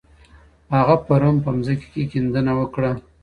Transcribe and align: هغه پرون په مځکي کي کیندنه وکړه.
هغه 0.75 0.95
پرون 1.05 1.35
په 1.43 1.49
مځکي 1.57 1.87
کي 1.93 2.03
کیندنه 2.11 2.51
وکړه. 2.59 2.91